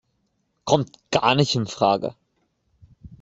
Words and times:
Kommt 0.63 0.97
gar 1.11 1.35
nicht 1.35 1.53
infrage! 1.53 2.15